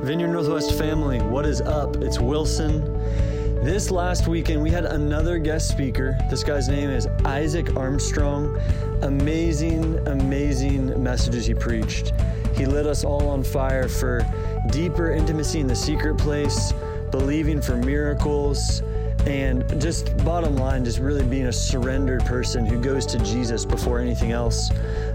[0.00, 1.96] Vineyard Northwest family, what is up?
[1.96, 2.82] It's Wilson.
[3.64, 6.18] This last weekend, we had another guest speaker.
[6.28, 8.60] This guy's name is Isaac Armstrong.
[9.02, 12.12] Amazing, amazing messages he preached.
[12.54, 14.20] He lit us all on fire for
[14.70, 16.74] deeper intimacy in the secret place,
[17.10, 18.82] believing for miracles,
[19.26, 23.98] and just bottom line, just really being a surrendered person who goes to Jesus before
[23.98, 24.70] anything else.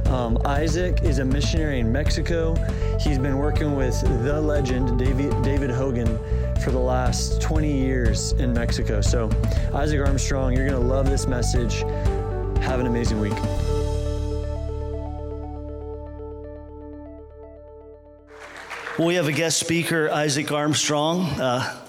[0.08, 2.56] Um, Isaac is a missionary in Mexico.
[3.00, 6.20] He's been working with the legend, David, David Hogan,
[6.62, 9.00] for the last 20 years in Mexico.
[9.00, 9.30] So,
[9.74, 11.80] Isaac Armstrong, you're going to love this message.
[12.62, 13.34] Have an amazing week.
[19.00, 21.22] We have a guest speaker, Isaac Armstrong.
[21.22, 21.81] Uh,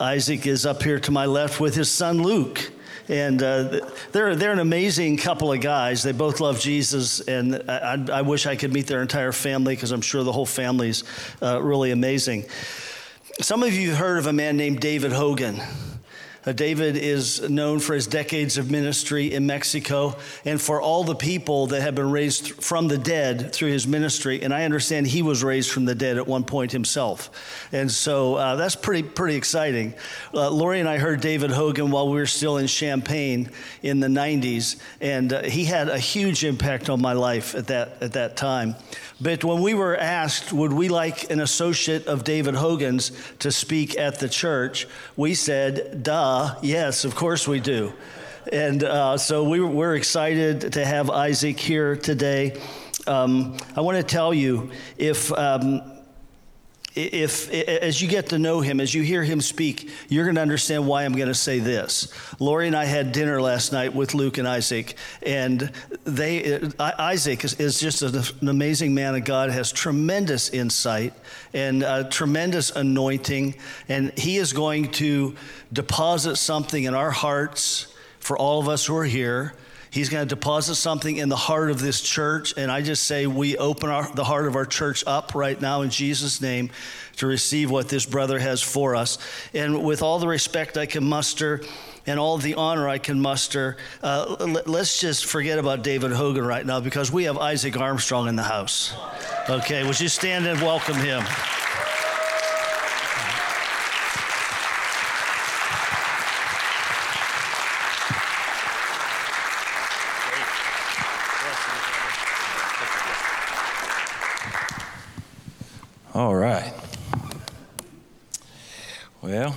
[0.00, 2.70] Isaac is up here to my left with his son Luke.
[3.08, 3.80] And uh,
[4.12, 6.02] they're, they're an amazing couple of guys.
[6.02, 9.92] They both love Jesus, and I, I wish I could meet their entire family because
[9.92, 11.04] I'm sure the whole family's
[11.40, 12.44] uh, really amazing.
[13.40, 15.58] Some of you have heard of a man named David Hogan.
[16.52, 21.68] David is known for his decades of ministry in Mexico and for all the people
[21.68, 24.42] that have been raised from the dead through his ministry.
[24.42, 27.30] And I understand he was raised from the dead at one point himself.
[27.72, 29.94] And so uh, that's pretty, pretty exciting.
[30.32, 33.50] Uh, Lori and I heard David Hogan while we were still in Champaign
[33.82, 38.02] in the 90s, and uh, he had a huge impact on my life at that,
[38.02, 38.76] at that time.
[39.20, 43.98] But when we were asked, would we like an associate of David Hogan's to speak
[43.98, 47.92] at the church, we said, duh, yes, of course we do.
[48.52, 52.60] And uh, so we, we're excited to have Isaac here today.
[53.06, 55.32] Um, I want to tell you if.
[55.32, 55.97] Um,
[56.94, 60.40] if as you get to know him, as you hear him speak, you're going to
[60.42, 62.12] understand why I'm going to say this.
[62.40, 65.70] Lori and I had dinner last night with Luke and Isaac, and
[66.04, 71.14] they uh, Isaac is, is just an amazing man of God, has tremendous insight
[71.52, 73.54] and tremendous anointing,
[73.88, 75.36] and he is going to
[75.72, 79.54] deposit something in our hearts for all of us who are here
[79.98, 82.54] He's going to deposit something in the heart of this church.
[82.56, 85.82] And I just say we open our, the heart of our church up right now
[85.82, 86.70] in Jesus' name
[87.16, 89.18] to receive what this brother has for us.
[89.52, 91.62] And with all the respect I can muster
[92.06, 96.64] and all the honor I can muster, uh, let's just forget about David Hogan right
[96.64, 98.94] now because we have Isaac Armstrong in the house.
[99.50, 101.24] Okay, would you stand and welcome him?
[116.14, 116.72] All right.
[119.20, 119.54] Well,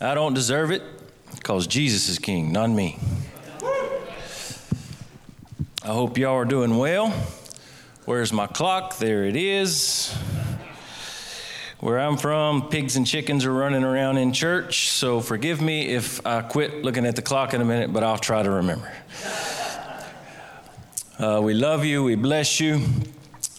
[0.00, 0.82] I don't deserve it
[1.34, 2.98] because Jesus is king, not me.
[5.82, 7.10] I hope y'all are doing well.
[8.06, 8.96] Where's my clock?
[8.96, 10.16] There it is.
[11.80, 16.26] Where I'm from, pigs and chickens are running around in church, so forgive me if
[16.26, 18.90] I quit looking at the clock in a minute, but I'll try to remember.
[21.18, 22.82] Uh, we love you, we bless you.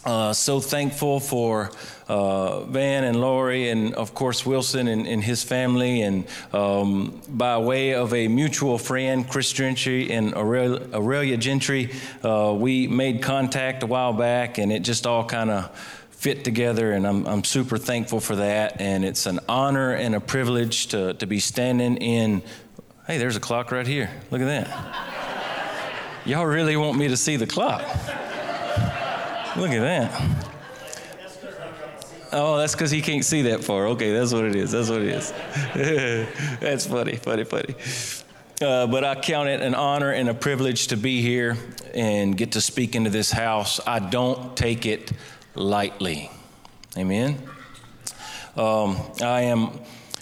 [0.03, 1.69] Uh, so thankful for
[2.07, 7.59] uh, Van and Lori, and of course Wilson and, and his family, and um, by
[7.59, 11.91] way of a mutual friend, Chris Gentry and Aurelia, Aurelia Gentry,
[12.23, 15.69] uh, we made contact a while back, and it just all kind of
[16.09, 18.79] fit together, and I'm, I'm super thankful for that.
[18.79, 22.43] And it's an honor and a privilege to, to be standing in.
[23.07, 24.09] Hey, there's a clock right here.
[24.29, 26.21] Look at that.
[26.25, 27.83] Y'all really want me to see the clock?
[29.57, 30.47] Look at that.
[32.33, 33.87] Oh, that's because he can't see that far.
[33.87, 34.71] Okay, that's what it is.
[34.71, 35.33] That's what it is.
[36.61, 37.75] that's funny, funny, funny.
[38.61, 41.57] Uh, but I count it an honor and a privilege to be here
[41.93, 43.81] and get to speak into this house.
[43.85, 45.11] I don't take it
[45.55, 46.31] lightly.
[46.97, 47.37] Amen.
[48.55, 49.81] Um, I am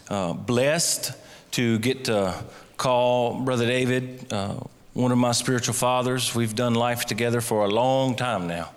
[0.10, 1.12] uh, blessed
[1.52, 2.44] to get to
[2.78, 4.56] call Brother David uh,
[4.94, 6.34] one of my spiritual fathers.
[6.34, 8.70] We've done life together for a long time now.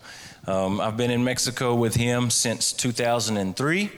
[0.47, 3.91] Um, I've been in Mexico with him since 2003.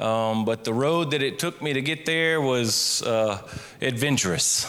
[0.00, 3.46] Um, but the road that it took me to get there was uh,
[3.82, 4.66] adventurous.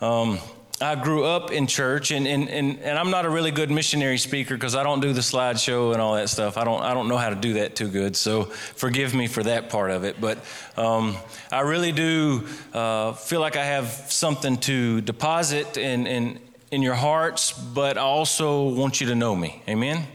[0.00, 0.38] Um,
[0.80, 4.18] I grew up in church, and, and, and, and I'm not a really good missionary
[4.18, 6.56] speaker because I don't do the slideshow and all that stuff.
[6.58, 9.42] I don't, I don't know how to do that too good, so forgive me for
[9.42, 10.20] that part of it.
[10.20, 10.38] But
[10.76, 11.16] um,
[11.52, 16.40] I really do uh, feel like I have something to deposit in, in,
[16.70, 19.62] in your hearts, but I also want you to know me.
[19.68, 20.06] Amen?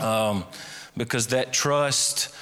[0.00, 0.44] Um,
[0.96, 2.34] because that trust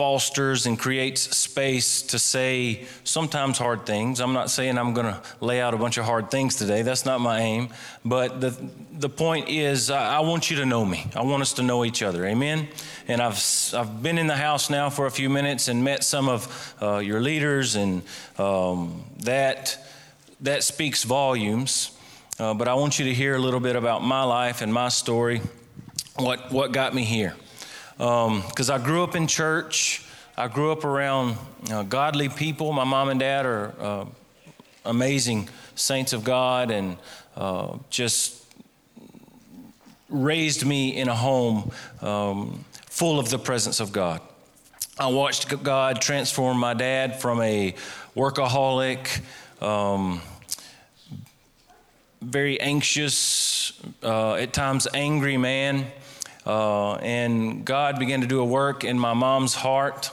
[0.00, 4.20] fosters and creates space to say sometimes hard things.
[4.20, 6.80] I'm not saying I'm going to lay out a bunch of hard things today.
[6.80, 7.68] That's not my aim.
[8.02, 8.56] But the,
[8.92, 11.10] the point is, I want you to know me.
[11.14, 12.24] I want us to know each other.
[12.24, 12.68] Amen?
[13.08, 13.38] And I've,
[13.74, 16.98] I've been in the house now for a few minutes and met some of uh,
[16.98, 18.02] your leaders, and
[18.38, 19.76] um, that,
[20.40, 21.90] that speaks volumes.
[22.38, 24.88] Uh, but I want you to hear a little bit about my life and my
[24.88, 25.42] story,
[26.22, 27.34] what, what got me here
[28.00, 30.02] because um, I grew up in church.
[30.34, 31.36] I grew up around
[31.90, 32.72] godly people.
[32.72, 34.06] My mom and dad are uh,
[34.86, 36.96] amazing saints of God and
[37.36, 38.42] uh, just
[40.08, 41.70] raised me in a home
[42.00, 44.22] um, full of the presence of God.
[44.98, 47.74] I watched God transform my dad from a
[48.16, 49.20] workaholic,
[49.62, 50.22] um,
[52.22, 55.86] very anxious, uh, at times angry man
[56.46, 60.10] uh, and God began to do a work in my mom's heart.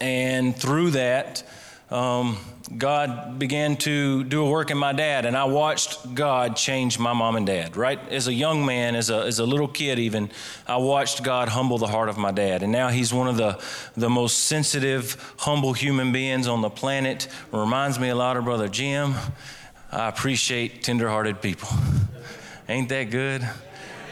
[0.00, 1.42] And through that,
[1.90, 2.36] um,
[2.76, 7.12] God began to do a work in my dad, and I watched God change my
[7.12, 7.76] mom and dad.
[7.76, 10.30] Right as a young man, as a as a little kid, even
[10.66, 13.62] I watched God humble the heart of my dad, and now he's one of the
[13.96, 17.28] the most sensitive, humble human beings on the planet.
[17.52, 19.14] Reminds me a lot of Brother Jim.
[19.92, 21.68] I appreciate tenderhearted people.
[22.68, 23.48] Ain't that good?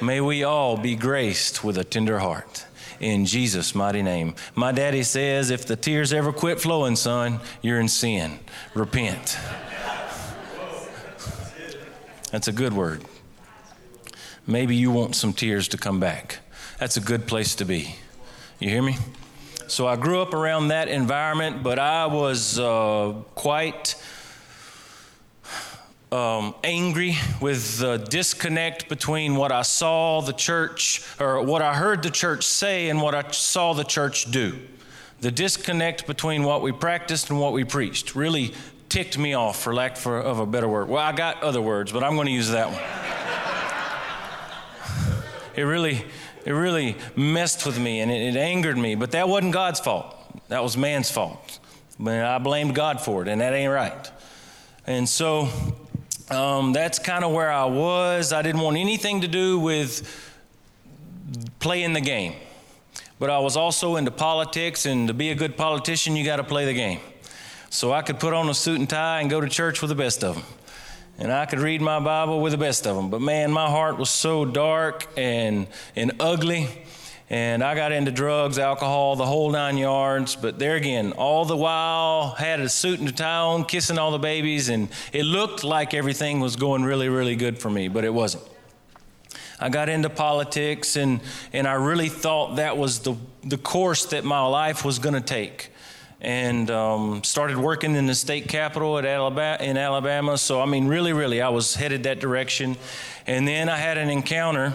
[0.01, 2.67] May we all be graced with a tender heart.
[3.01, 4.35] In Jesus' mighty name.
[4.55, 8.39] My daddy says, if the tears ever quit flowing, son, you're in sin.
[8.75, 9.39] Repent.
[12.31, 13.05] That's a good word.
[14.47, 16.39] Maybe you want some tears to come back.
[16.79, 17.97] That's a good place to be.
[18.59, 18.97] You hear me?
[19.67, 23.95] So I grew up around that environment, but I was uh, quite
[26.13, 32.03] um, angry with the disconnect between what I saw the church, or what I heard
[32.03, 34.59] the church say, and what I saw the church do.
[35.21, 38.55] The disconnect between what we practiced and what we preached really
[38.89, 40.89] ticked me off, for lack for, of a better word.
[40.89, 42.81] Well, I got other words, but I'm going to use that one.
[45.57, 46.05] it really,
[46.45, 50.15] it really messed with me and it, it angered me, but that wasn't God's fault.
[50.49, 51.59] That was man's fault.
[51.99, 54.11] But I blamed God for it, and that ain't right.
[54.87, 55.49] And so
[56.31, 58.33] um, that's kind of where I was.
[58.33, 60.03] I didn't want anything to do with
[61.59, 62.35] playing the game.
[63.19, 66.45] But I was also into politics, and to be a good politician, you got to
[66.45, 67.01] play the game.
[67.71, 69.95] So I could put on a suit and tie and go to church with the
[69.95, 70.45] best of them.
[71.19, 73.11] And I could read my Bible with the best of them.
[73.11, 76.69] But man, my heart was so dark and, and ugly
[77.31, 80.37] and I got into drugs, alcohol, the whole nine yards.
[80.37, 84.11] But there again, all the while, had a suit and a tie on, kissing all
[84.11, 88.05] the babies, and it looked like everything was going really, really good for me, but
[88.05, 88.45] it wasn't.
[89.59, 91.21] I got into politics, and,
[91.53, 95.21] and I really thought that was the, the course that my life was going to
[95.21, 95.71] take.
[96.21, 100.39] And um, started working in the state capitol at Alabama, in Alabama.
[100.39, 102.77] So, I mean, really, really, I was headed that direction.
[103.27, 104.73] And then I had an encounter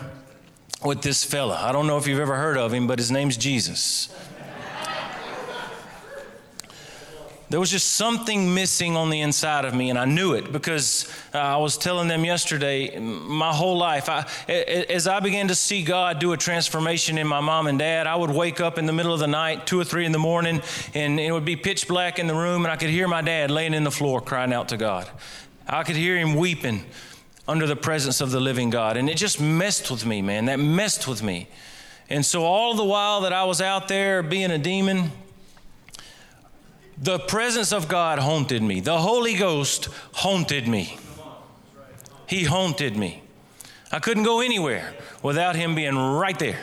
[0.83, 1.59] with this fella.
[1.61, 4.09] I don't know if you've ever heard of him, but his name's Jesus.
[7.49, 11.11] There was just something missing on the inside of me, and I knew it because
[11.33, 12.99] uh, I was telling them yesterday.
[12.99, 17.39] My whole life, I, as I began to see God do a transformation in my
[17.39, 19.83] mom and dad, I would wake up in the middle of the night, two or
[19.83, 20.61] three in the morning,
[20.93, 23.49] and it would be pitch black in the room, and I could hear my dad
[23.49, 25.09] laying in the floor crying out to God.
[25.67, 26.85] I could hear him weeping
[27.49, 28.95] under the presence of the living God.
[28.95, 30.45] And it just messed with me, man.
[30.45, 31.47] That messed with me.
[32.07, 35.11] And so, all the while that I was out there being a demon,
[36.97, 38.81] the presence of God haunted me.
[38.81, 40.97] The Holy Ghost haunted me.
[42.27, 43.23] He haunted me.
[43.91, 46.59] I couldn't go anywhere without Him being right there.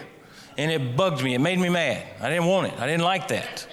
[0.56, 1.34] And it bugged me.
[1.34, 2.02] It made me mad.
[2.20, 2.78] I didn't want it.
[2.78, 3.66] I didn't like that.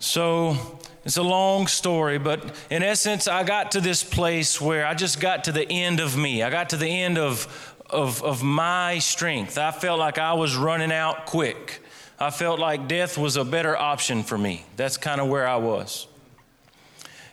[0.00, 0.77] So
[1.08, 5.20] it's a long story, but in essence, I got to this place where I just
[5.20, 6.42] got to the end of me.
[6.42, 9.56] I got to the end of, of, of my strength.
[9.56, 11.80] I felt like I was running out quick.
[12.20, 14.66] I felt like death was a better option for me.
[14.76, 16.08] That's kind of where I was.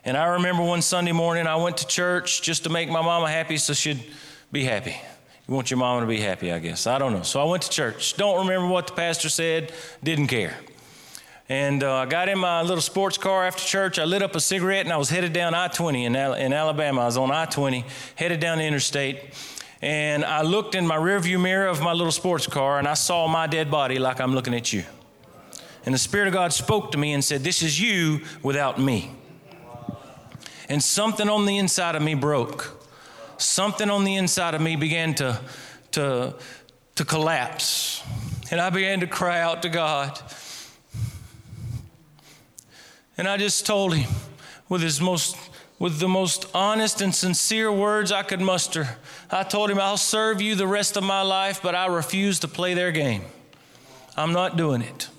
[0.05, 3.29] And I remember one Sunday morning, I went to church just to make my mama
[3.29, 4.05] happy so she'd
[4.53, 4.95] be happy.
[5.49, 6.87] You want your mama to be happy, I guess.
[6.87, 7.23] I don't know.
[7.23, 8.15] So I went to church.
[8.15, 10.55] Don't remember what the pastor said, didn't care.
[11.47, 13.99] And uh, I got in my little sports car after church.
[13.99, 16.53] I lit up a cigarette and I was headed down I 20 in, Al- in
[16.53, 17.01] Alabama.
[17.01, 17.85] I was on I 20,
[18.15, 19.19] headed down the interstate.
[19.79, 23.27] And I looked in my rearview mirror of my little sports car and I saw
[23.27, 24.83] my dead body like I'm looking at you.
[25.85, 29.11] And the Spirit of God spoke to me and said, This is you without me.
[30.67, 32.81] And something on the inside of me broke.
[33.37, 35.39] Something on the inside of me began to,
[35.91, 36.33] to,
[36.95, 38.01] to collapse.
[38.49, 40.19] And I began to cry out to God.
[43.17, 44.09] And I just told him
[44.69, 45.35] with his most
[45.77, 48.97] with the most honest and sincere words I could muster.
[49.29, 52.47] I told him, I'll serve you the rest of my life, but I refuse to
[52.47, 53.23] play their game.
[54.15, 55.09] I'm not doing it.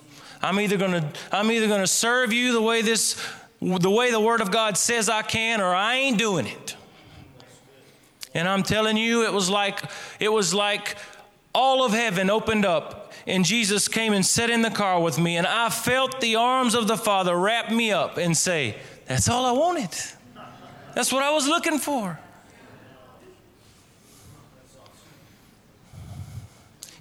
[0.41, 3.21] I'm either gonna I'm either gonna serve you the way this
[3.59, 6.75] the way the word of God says I can, or I ain't doing it.
[8.33, 9.79] And I'm telling you, it was like
[10.19, 10.97] it was like
[11.53, 15.35] all of heaven opened up and Jesus came and sat in the car with me,
[15.35, 19.45] and I felt the arms of the Father wrap me up and say, That's all
[19.45, 19.89] I wanted.
[20.95, 22.17] That's what I was looking for.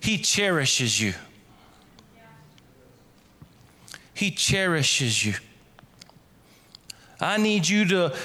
[0.01, 1.15] He cherishes you.
[4.13, 5.35] He cherishes you.
[7.21, 8.17] I need you to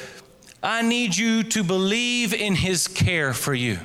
[0.63, 3.79] I need you to believe in his care for you.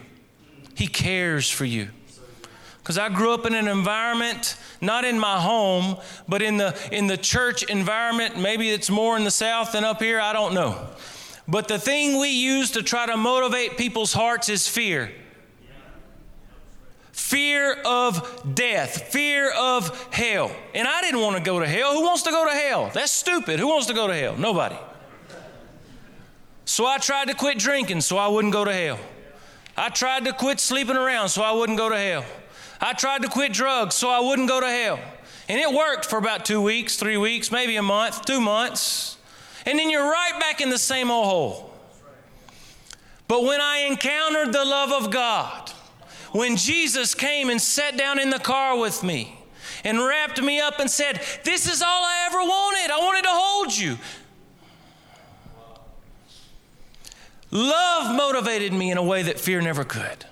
[0.74, 1.88] He cares for you.
[2.86, 5.96] Cuz I grew up in an environment not in my home,
[6.28, 10.00] but in the in the church environment, maybe it's more in the south than up
[10.00, 10.86] here, I don't know.
[11.48, 15.10] But the thing we use to try to motivate people's hearts is fear
[17.10, 20.54] fear of death, fear of hell.
[20.72, 21.92] And I didn't want to go to hell.
[21.94, 22.92] Who wants to go to hell?
[22.94, 23.58] That's stupid.
[23.58, 24.36] Who wants to go to hell?
[24.36, 24.76] Nobody.
[26.66, 29.00] So I tried to quit drinking so I wouldn't go to hell.
[29.76, 32.24] I tried to quit sleeping around so I wouldn't go to hell.
[32.80, 35.00] I tried to quit drugs so I wouldn't go to hell.
[35.48, 39.16] And it worked for about two weeks, three weeks, maybe a month, two months.
[39.64, 41.74] And then you're right back in the same old hole.
[43.28, 45.70] But when I encountered the love of God,
[46.32, 49.38] when Jesus came and sat down in the car with me
[49.84, 52.90] and wrapped me up and said, This is all I ever wanted.
[52.92, 53.98] I wanted to hold you.
[57.50, 60.26] Love motivated me in a way that fear never could.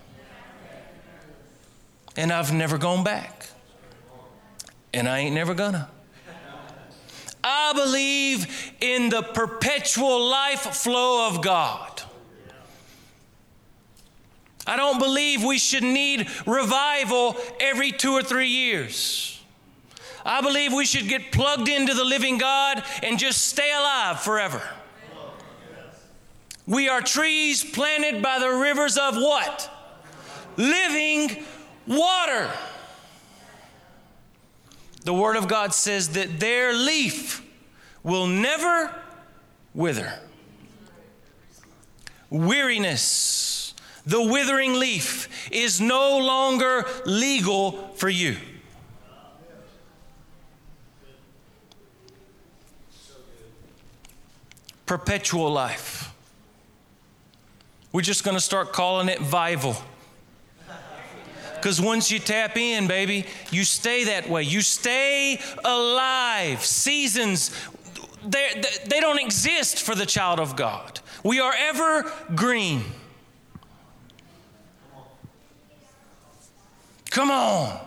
[2.17, 3.47] And I've never gone back.
[4.93, 5.89] And I ain't never gonna.
[7.43, 12.03] I believe in the perpetual life flow of God.
[14.67, 19.43] I don't believe we should need revival every two or three years.
[20.25, 24.63] I believe we should get plugged into the living God and just stay alive forever.
[26.67, 29.71] We are trees planted by the rivers of what?
[30.57, 31.45] Living
[31.87, 32.51] water.
[35.05, 37.43] The Word of God says that their leaf
[38.03, 38.95] will never
[39.75, 40.19] wither.
[42.31, 43.55] Weariness
[44.07, 48.37] the withering leaf is no longer legal for you.
[54.85, 56.13] Perpetual life.
[57.93, 59.81] We're just going to start calling it vival.
[61.65, 64.43] Because once you tap in, baby, you stay that way.
[64.43, 66.63] You stay alive.
[66.63, 67.59] Seasons,
[68.23, 71.01] they, they don't exist for the child of God.
[71.23, 72.85] We are ever green.
[77.09, 77.81] Come on.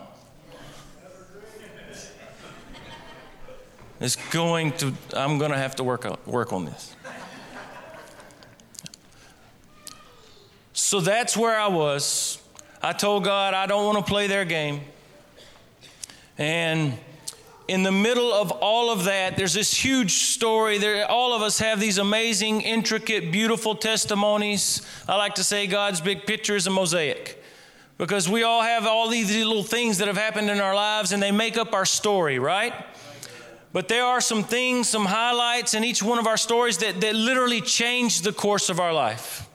[4.00, 6.96] It's going to, I'm going to have to work work on this.
[10.72, 12.42] So that's where I was.
[12.82, 14.80] I told God I don't want to play their game.
[16.36, 16.96] And
[17.66, 20.78] in the middle of all of that, there's this huge story.
[20.78, 24.86] There, all of us have these amazing, intricate, beautiful testimonies.
[25.08, 27.42] I like to say God's big picture is a mosaic
[27.98, 31.20] because we all have all these little things that have happened in our lives and
[31.20, 32.72] they make up our story, right?
[33.72, 37.14] But there are some things, some highlights in each one of our stories that, that
[37.14, 39.47] literally changed the course of our life.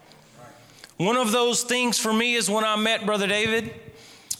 [1.03, 3.73] One of those things for me is when I met Brother David.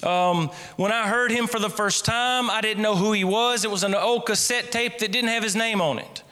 [0.01, 3.65] Um, when I heard him for the first time, I didn't know who he was.
[3.65, 6.23] It was an old cassette tape that didn't have his name on it.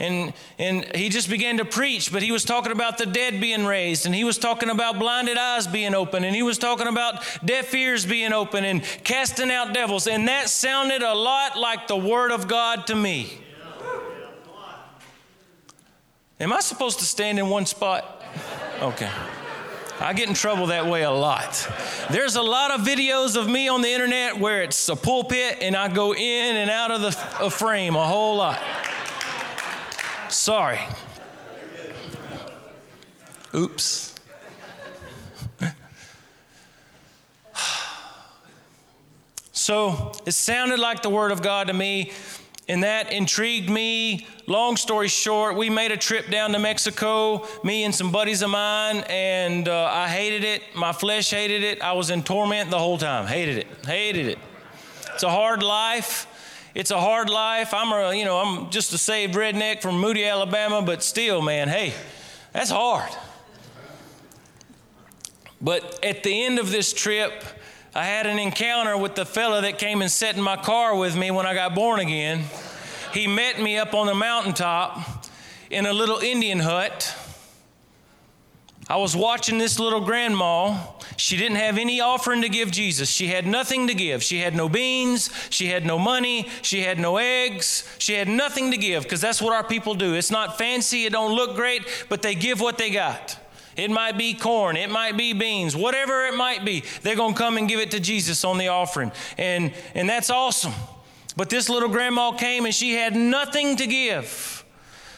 [0.00, 3.64] And and he just began to preach but he was talking about the dead being
[3.64, 7.24] raised and he was talking about blinded eyes being open and he was talking about
[7.42, 10.08] deaf ears being open and casting out devils.
[10.08, 13.38] And that sounded a lot like the word of god to me.
[16.40, 18.20] Am i supposed to stand in one spot?
[18.82, 19.10] Okay
[19.98, 21.68] I get in trouble that way a lot.
[22.10, 25.74] There's a lot of videos of me on the internet where it's a pulpit and
[25.74, 27.12] I go in and out of the
[27.50, 28.60] frame a whole lot.
[30.28, 30.80] Sorry.
[33.54, 34.14] Oops.
[39.52, 42.12] so it sounded like the Word of God to me,
[42.68, 44.26] and that intrigued me.
[44.46, 48.50] Long story short, we made a trip down to Mexico, me and some buddies of
[48.50, 50.62] mine, and uh, I hated it.
[50.74, 51.80] My flesh hated it.
[51.80, 53.26] I was in torment the whole time.
[53.26, 53.66] Hated it.
[53.86, 54.38] Hated it.
[55.14, 56.26] It's a hard life.
[56.74, 57.72] It's a hard life.
[57.72, 61.68] I'm a, you know, I'm just a saved redneck from Moody, Alabama, but still, man,
[61.68, 61.94] hey,
[62.52, 63.10] that's hard.
[65.60, 67.42] But at the end of this trip,
[67.96, 71.16] I had an encounter with the fella that came and sat in my car with
[71.16, 72.44] me when I got born again.
[73.14, 75.24] He met me up on the mountaintop
[75.70, 77.16] in a little Indian hut.
[78.86, 80.78] I was watching this little grandma.
[81.16, 83.08] She didn't have any offering to give Jesus.
[83.08, 84.22] She had nothing to give.
[84.22, 85.30] She had no beans.
[85.48, 86.50] She had no money.
[86.60, 87.88] She had no eggs.
[87.96, 90.12] She had nothing to give because that's what our people do.
[90.12, 91.06] It's not fancy.
[91.06, 93.38] It don't look great, but they give what they got.
[93.76, 96.82] It might be corn, it might be beans, whatever it might be.
[97.02, 99.12] They're going to come and give it to Jesus on the offering.
[99.38, 100.72] And and that's awesome.
[101.36, 104.64] But this little grandma came and she had nothing to give.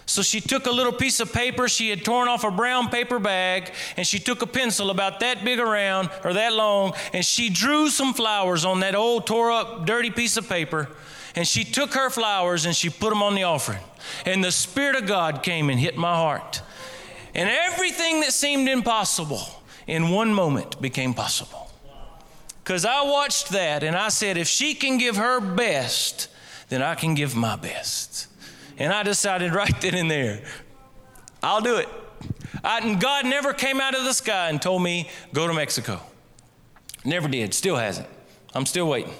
[0.08, 3.18] So she took a little piece of paper she had torn off a brown paper
[3.18, 7.50] bag, and she took a pencil about that big around or that long, and she
[7.50, 10.88] drew some flowers on that old tore up, dirty piece of paper.
[11.34, 13.82] And she took her flowers and she put them on the offering.
[14.24, 16.62] And the Spirit of God came and hit my heart.
[17.38, 19.42] And everything that seemed impossible
[19.86, 21.70] in one moment became possible.
[22.64, 26.30] Because I watched that and I said, if she can give her best,
[26.68, 28.26] then I can give my best.
[28.76, 30.42] And I decided right then and there,
[31.40, 31.88] I'll do it.
[32.64, 36.00] I, and God never came out of the sky and told me, go to Mexico.
[37.04, 38.08] Never did, still hasn't.
[38.52, 39.14] I'm still waiting.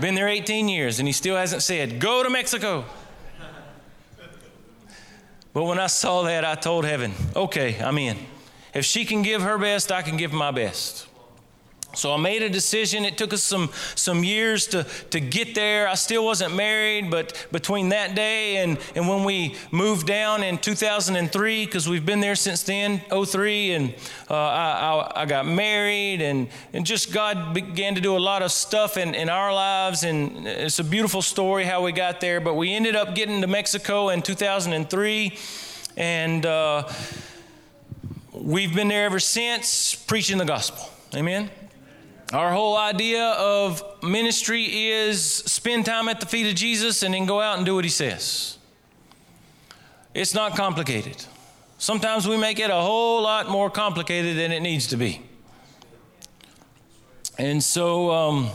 [0.00, 2.86] Been there 18 years and he still hasn't said, go to Mexico.
[5.52, 8.16] But when I saw that, I told heaven, okay, I'm in.
[8.74, 11.06] If she can give her best, I can give my best.
[11.94, 13.04] So I made a decision.
[13.04, 15.86] It took us some, some years to, to get there.
[15.86, 20.56] I still wasn't married, but between that day and, and when we moved down in
[20.56, 23.94] 2003, because we've been there since then, 03, and
[24.30, 28.52] uh, I, I, got married, and, and just God began to do a lot of
[28.52, 30.02] stuff in, in our lives.
[30.02, 32.40] And it's a beautiful story how we got there.
[32.40, 35.38] But we ended up getting to Mexico in 2003,
[35.98, 36.88] and uh,
[38.32, 40.88] we've been there ever since preaching the gospel.
[41.14, 41.50] Amen.
[42.32, 47.26] Our whole idea of ministry is spend time at the feet of Jesus and then
[47.26, 48.56] go out and do what he says.
[50.14, 51.22] It's not complicated.
[51.76, 55.20] Sometimes we make it a whole lot more complicated than it needs to be.
[57.36, 58.50] And so, um,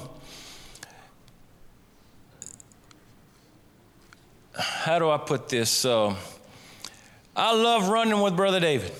[4.55, 5.85] how do I put this?
[5.85, 6.15] Uh,
[7.35, 8.91] I love running with Brother David.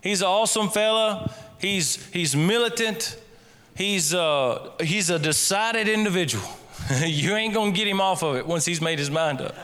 [0.00, 1.34] He's an awesome fella.
[1.60, 3.16] He's, he's militant.
[3.74, 6.44] He's, uh, he's a decided individual.
[7.04, 9.54] you ain't going to get him off of it once he's made his mind up.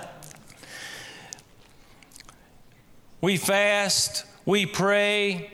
[3.21, 5.53] We fast, we pray,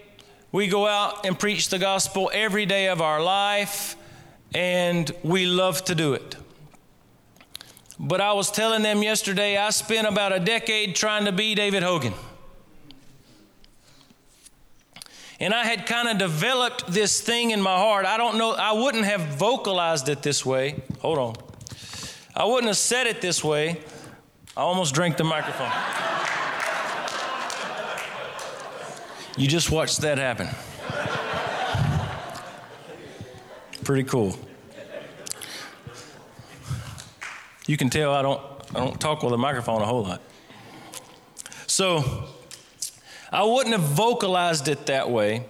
[0.52, 3.96] we go out and preach the gospel every day of our life,
[4.54, 6.36] and we love to do it.
[7.98, 11.82] But I was telling them yesterday, I spent about a decade trying to be David
[11.82, 12.12] Hogan.
[15.40, 18.06] And I had kind of developed this thing in my heart.
[18.06, 20.82] I don't know, I wouldn't have vocalized it this way.
[21.00, 21.34] Hold on.
[22.34, 23.80] I wouldn't have said it this way.
[24.56, 25.70] I almost drank the microphone.
[29.36, 30.48] You just watched that happen.
[33.82, 34.38] Pretty cool.
[37.66, 38.40] You can tell I don't
[38.74, 40.20] I don't talk with a microphone a whole lot.
[41.66, 42.28] So
[43.34, 45.44] I wouldn't have vocalized it that way,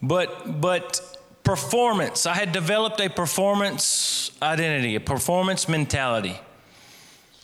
[0.00, 1.00] but but
[1.42, 2.26] performance.
[2.26, 6.38] I had developed a performance identity, a performance mentality.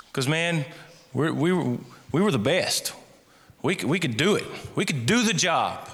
[0.07, 0.65] Because man,
[1.13, 1.79] we we were,
[2.13, 2.93] we were the best.
[3.63, 4.45] We could, we could do it.
[4.77, 5.89] We could do the job.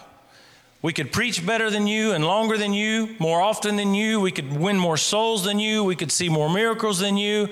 [0.82, 4.20] We could preach better than you and longer than you, more often than you.
[4.20, 5.82] We could win more souls than you.
[5.84, 7.48] We could see more miracles than you.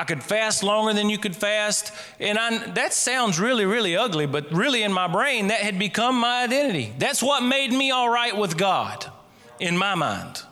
[0.00, 1.92] I could fast longer than you could fast.
[2.18, 6.18] And I, that sounds really, really ugly, but really in my brain, that had become
[6.18, 6.94] my identity.
[6.96, 9.04] That's what made me all right with God
[9.58, 10.42] in my mind.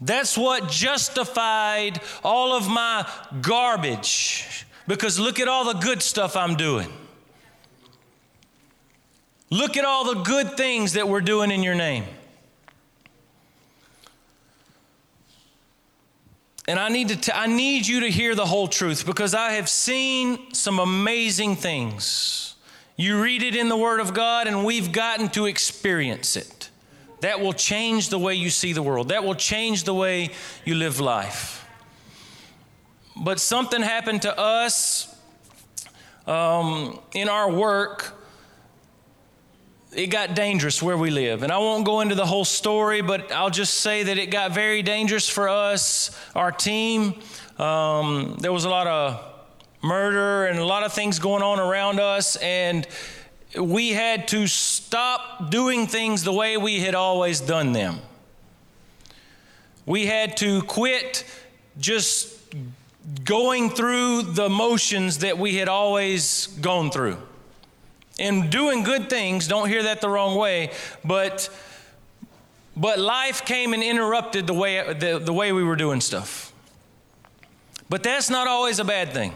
[0.00, 3.10] That's what justified all of my
[3.40, 4.66] garbage.
[4.86, 6.92] Because look at all the good stuff I'm doing.
[9.50, 12.04] Look at all the good things that we're doing in your name.
[16.66, 19.52] And I need, to t- I need you to hear the whole truth because I
[19.52, 22.54] have seen some amazing things.
[22.96, 26.70] You read it in the Word of God, and we've gotten to experience it.
[27.20, 30.30] That will change the way you see the world, that will change the way
[30.64, 31.66] you live life.
[33.16, 35.14] But something happened to us
[36.26, 38.14] um, in our work
[39.94, 41.42] it got dangerous where we live.
[41.42, 44.52] And I won't go into the whole story, but I'll just say that it got
[44.52, 47.14] very dangerous for us, our team.
[47.58, 49.24] Um, there was a lot of
[49.82, 52.86] murder and a lot of things going on around us, and
[53.56, 57.98] we had to stop doing things the way we had always done them.
[59.86, 61.24] We had to quit
[61.78, 62.34] just
[63.24, 67.18] going through the motions that we had always gone through.
[68.18, 70.70] And doing good things, don't hear that the wrong way,
[71.04, 71.48] but
[72.76, 76.52] but life came and interrupted the way the, the way we were doing stuff.
[77.88, 79.34] But that's not always a bad thing.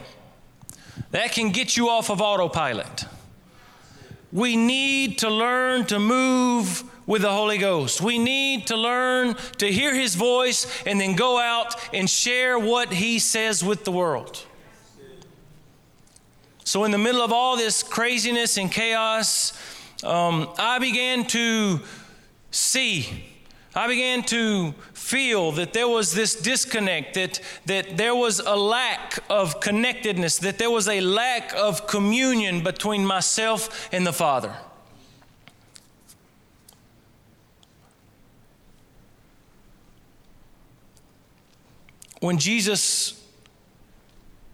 [1.11, 3.05] That can get you off of autopilot.
[4.31, 8.01] We need to learn to move with the Holy Ghost.
[8.01, 12.93] We need to learn to hear His voice and then go out and share what
[12.93, 14.45] He says with the world.
[16.69, 19.53] So, in the middle of all this craziness and chaos,
[20.03, 21.79] um, I began to
[22.51, 23.23] see,
[23.73, 29.17] I began to feel that there was this disconnect, that, that there was a lack
[29.31, 34.55] of connectedness, that there was a lack of communion between myself and the Father.
[42.19, 43.27] When Jesus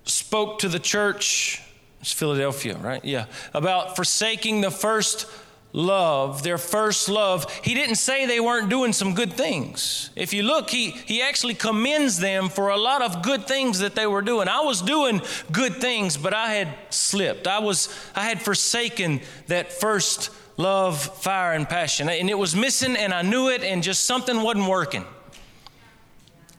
[0.06, 1.62] spoke to the church,
[2.06, 3.04] it's Philadelphia, right?
[3.04, 3.26] Yeah.
[3.52, 5.26] About forsaking the first
[5.74, 7.52] love, their first love.
[7.64, 10.12] He didn't say they weren't doing some good things.
[10.16, 13.96] If you look, he, he actually commends them for a lot of good things that
[13.96, 14.48] they were doing.
[14.48, 15.20] I was doing
[15.52, 17.48] good things, but I had slipped.
[17.48, 22.08] I was I had forsaken that first love, fire, and passion.
[22.08, 25.06] And it was missing, and I knew it, and just something wasn't working.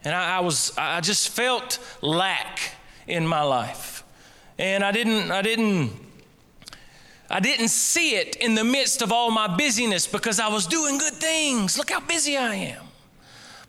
[0.02, 2.58] And I, I was I just felt lack
[3.06, 3.95] in my life.
[4.58, 5.92] And I didn't I didn't
[7.28, 10.98] I didn't see it in the midst of all my busyness because I was doing
[10.98, 11.76] good things.
[11.76, 12.82] Look how busy I am.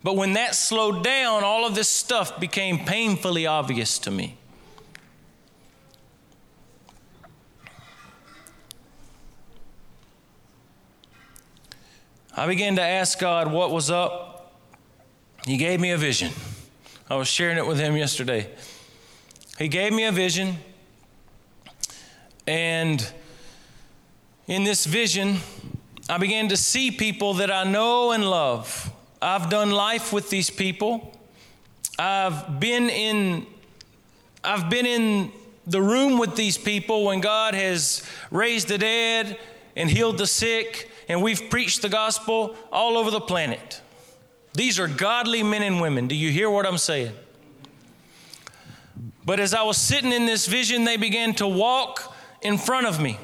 [0.02, 4.36] But when that slowed down, all of this stuff became painfully obvious to me.
[12.36, 14.52] I began to ask God what was up.
[15.44, 16.30] He gave me a vision.
[17.10, 18.48] I was sharing it with him yesterday.
[19.58, 20.56] He gave me a vision,
[22.48, 23.06] and
[24.46, 25.36] in this vision,
[26.08, 28.90] I began to see people that I know and love.
[29.20, 31.14] I've done life with these people.
[31.98, 33.46] I've been in
[34.42, 35.30] I've been in
[35.66, 39.36] the room with these people when God has raised the dead
[39.76, 43.82] and healed the sick and we've preached the gospel all over the planet.
[44.54, 46.08] These are godly men and women.
[46.08, 47.12] Do you hear what I'm saying?
[49.26, 53.00] But as I was sitting in this vision, they began to walk in front of
[53.00, 53.18] me.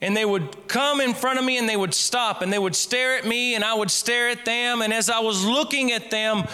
[0.00, 2.76] And they would come in front of me and they would stop and they would
[2.76, 4.80] stare at me and I would stare at them.
[4.80, 6.44] And as I was looking at them,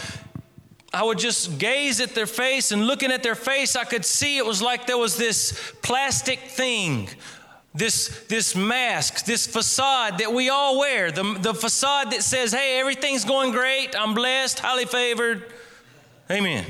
[0.94, 4.38] I would just gaze at their face and looking at their face, I could see
[4.38, 7.08] it was like there was this plastic thing,
[7.74, 12.78] this, this mask, this facade that we all wear, the, the facade that says, hey,
[12.78, 15.52] everything's going great, I'm blessed, highly favored.
[16.30, 16.64] Amen.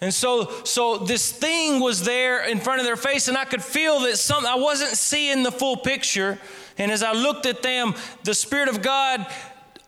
[0.00, 3.62] And so, so this thing was there in front of their face, and I could
[3.62, 6.38] feel that some, I wasn't seeing the full picture.
[6.78, 9.26] And as I looked at them, the Spirit of God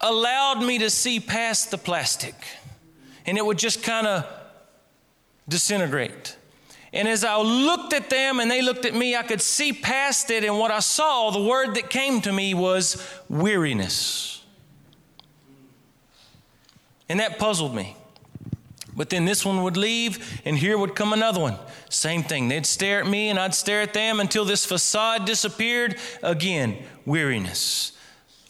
[0.01, 2.35] allowed me to see past the plastic.
[3.25, 4.27] And it would just kind of
[5.49, 6.37] disintegrate.
[6.93, 10.31] And as I looked at them and they looked at me, I could see past
[10.31, 10.45] it.
[10.45, 14.45] And what I saw, the word that came to me was weariness.
[17.09, 17.97] And that puzzled me.
[18.95, 21.57] But then this one would leave, and here would come another one.
[21.89, 22.49] Same thing.
[22.49, 25.97] They'd stare at me, and I'd stare at them until this facade disappeared.
[26.23, 26.77] Again,
[27.07, 27.93] weariness.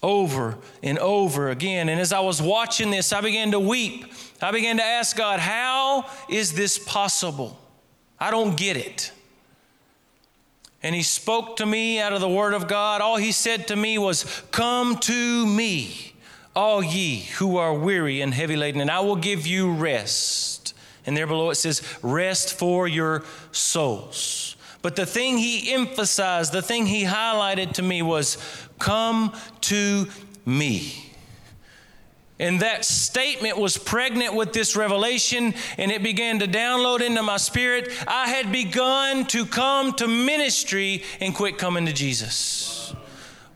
[0.02, 1.88] Over and over again.
[1.88, 4.12] And as I was watching this, I began to weep.
[4.40, 7.57] I began to ask God, How is this possible?
[8.18, 9.12] I don't get it.
[10.83, 13.00] And He spoke to me out of the Word of God.
[13.00, 16.12] All He said to me was, Come to me
[16.55, 20.75] all ye who are weary and heavy laden, and I will give you rest.
[21.07, 24.57] And there below it says, rest for your souls.
[24.83, 28.37] But the thing he emphasized, the thing he highlighted to me was,
[28.79, 30.09] come to
[30.45, 31.12] me.
[32.38, 37.37] And that statement was pregnant with this revelation, and it began to download into my
[37.37, 37.93] spirit.
[38.09, 42.62] I had begun to come to ministry and quit coming to Jesus.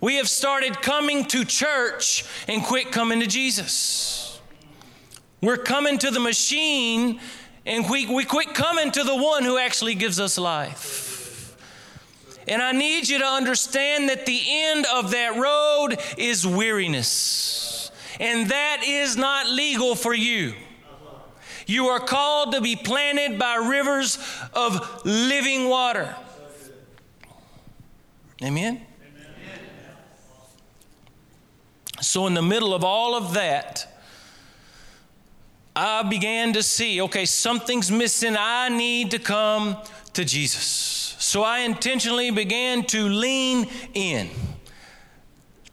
[0.07, 4.40] We have started coming to church and quit coming to Jesus.
[5.40, 7.19] We're coming to the machine
[7.66, 11.57] and we, we quit coming to the one who actually gives us life.
[12.47, 17.90] And I need you to understand that the end of that road is weariness.
[18.21, 20.55] And that is not legal for you.
[21.66, 24.21] You are called to be planted by rivers
[24.53, 26.14] of living water.
[28.40, 28.86] Amen?
[32.07, 33.92] So, in the middle of all of that,
[35.75, 38.37] I began to see okay, something's missing.
[38.38, 39.77] I need to come
[40.12, 41.16] to Jesus.
[41.19, 44.31] So, I intentionally began to lean in.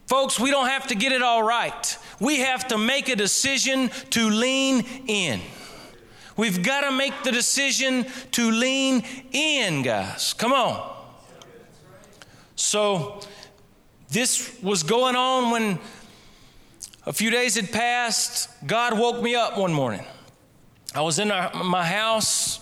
[0.07, 1.97] Folks, we don't have to get it all right.
[2.19, 5.39] We have to make a decision to lean in.
[6.35, 10.33] We've got to make the decision to lean in, guys.
[10.33, 10.95] Come on.
[12.55, 13.21] So,
[14.09, 15.79] this was going on when
[17.05, 18.49] a few days had passed.
[18.65, 20.05] God woke me up one morning.
[20.95, 22.59] I was in our, my house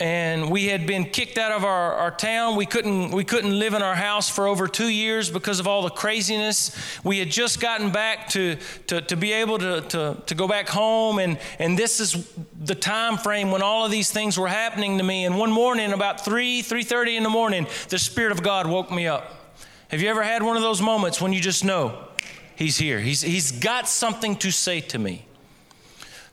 [0.00, 2.56] and we had been kicked out of our, our town.
[2.56, 5.82] We couldn't, we couldn't live in our house for over two years because of all
[5.82, 6.74] the craziness.
[7.04, 10.68] We had just gotten back to, to, to be able to, to, to go back
[10.70, 14.96] home, and, and this is the time frame when all of these things were happening
[14.96, 15.26] to me.
[15.26, 19.06] And one morning, about 3, 3.30 in the morning, the Spirit of God woke me
[19.06, 19.36] up.
[19.88, 22.06] Have you ever had one of those moments when you just know
[22.60, 23.00] He's here?
[23.00, 25.24] He's, he's got something to say to me.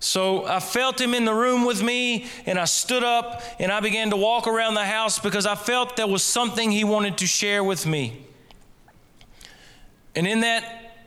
[0.01, 3.79] So I felt him in the room with me, and I stood up and I
[3.79, 7.27] began to walk around the house because I felt there was something he wanted to
[7.27, 8.25] share with me.
[10.17, 10.97] And in that,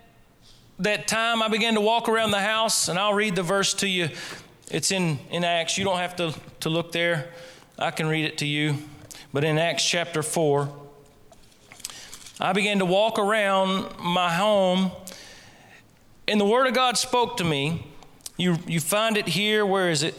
[0.79, 3.87] that time, I began to walk around the house, and I'll read the verse to
[3.87, 4.09] you.
[4.71, 5.77] It's in, in Acts.
[5.77, 7.29] You don't have to, to look there,
[7.79, 8.77] I can read it to you.
[9.35, 10.81] But in Acts chapter 4,
[12.43, 14.93] I began to walk around my home,
[16.31, 17.85] and the Word of God spoke to me.
[18.37, 19.67] You, you find it here.
[19.67, 20.15] Where is it?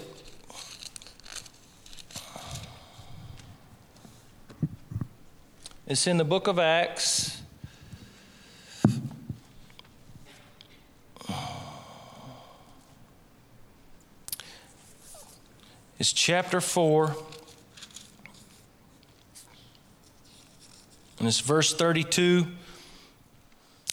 [5.87, 7.41] It's in the book of Acts.
[15.97, 17.15] It's chapter 4.
[21.19, 22.47] And it's verse 32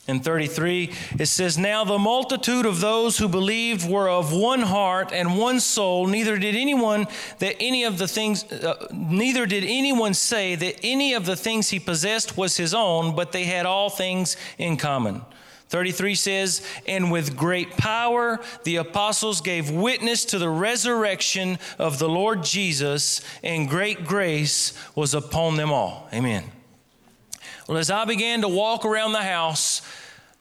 [0.09, 5.13] and 33, it says, Now the multitude of those who believed were of one heart
[5.13, 6.07] and one soul.
[6.07, 7.07] Neither did anyone
[7.39, 11.69] that any of the things, uh, neither did anyone say that any of the things
[11.69, 15.21] he possessed was his own, but they had all things in common.
[15.69, 22.09] 33 says, And with great power the apostles gave witness to the resurrection of the
[22.09, 26.09] Lord Jesus, and great grace was upon them all.
[26.13, 26.45] Amen.
[27.69, 29.83] Well, as I began to walk around the house,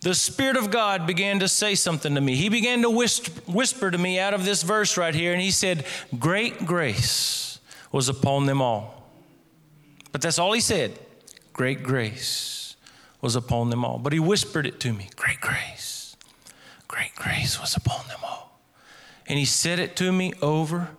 [0.01, 2.36] the Spirit of God began to say something to me.
[2.36, 5.86] He began to whisper to me out of this verse right here, and he said,
[6.19, 7.60] Great grace
[7.91, 9.10] was upon them all.
[10.12, 10.97] But that's all he said.
[11.53, 12.75] Great grace
[13.21, 13.97] was upon them all.
[13.97, 16.15] But he whispered it to me Great grace,
[16.88, 18.60] great grace was upon them all.
[19.27, 20.89] And he said it to me over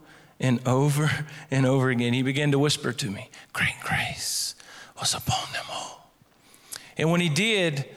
[0.40, 1.10] and over
[1.50, 2.12] and over again.
[2.12, 4.56] He began to whisper to me, Great grace
[4.98, 6.10] was upon them all.
[6.96, 7.88] And when he did,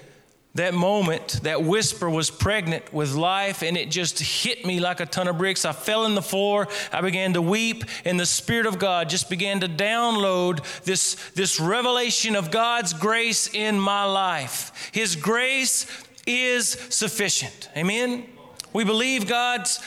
[0.55, 5.05] that moment, that whisper was pregnant with life, and it just hit me like a
[5.05, 5.63] ton of bricks.
[5.63, 6.67] I fell in the floor.
[6.91, 11.59] I began to weep, and the Spirit of God just began to download this, this
[11.59, 14.89] revelation of God's grace in my life.
[14.91, 15.87] His grace
[16.27, 17.69] is sufficient.
[17.77, 18.25] Amen?
[18.73, 19.79] We believe God's